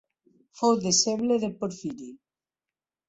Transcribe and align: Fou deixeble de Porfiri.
Fou 0.61 0.73
deixeble 0.87 1.37
de 1.43 1.51
Porfiri. 1.61 2.11